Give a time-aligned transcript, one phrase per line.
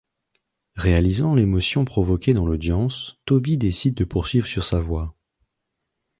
[0.77, 5.13] Réalisant l'émotion provoquée dans l'audience, Toby décide de poursuivre sur sa voie.